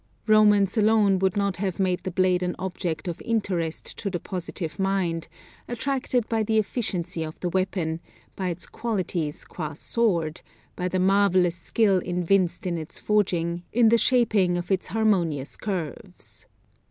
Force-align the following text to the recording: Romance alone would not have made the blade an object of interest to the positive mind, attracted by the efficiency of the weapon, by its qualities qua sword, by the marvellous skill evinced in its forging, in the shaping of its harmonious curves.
Romance 0.25 0.77
alone 0.77 1.19
would 1.19 1.37
not 1.37 1.57
have 1.57 1.79
made 1.79 1.99
the 2.01 2.09
blade 2.09 2.41
an 2.41 2.55
object 2.57 3.07
of 3.07 3.21
interest 3.21 3.85
to 3.99 4.09
the 4.09 4.19
positive 4.19 4.79
mind, 4.79 5.27
attracted 5.67 6.27
by 6.27 6.41
the 6.41 6.57
efficiency 6.57 7.21
of 7.23 7.39
the 7.41 7.49
weapon, 7.49 7.99
by 8.35 8.49
its 8.49 8.65
qualities 8.65 9.45
qua 9.45 9.73
sword, 9.73 10.41
by 10.75 10.87
the 10.87 10.97
marvellous 10.97 11.55
skill 11.55 12.01
evinced 12.03 12.65
in 12.65 12.79
its 12.79 12.97
forging, 12.97 13.61
in 13.71 13.89
the 13.89 13.97
shaping 13.99 14.57
of 14.57 14.71
its 14.71 14.87
harmonious 14.87 15.55
curves. 15.55 16.47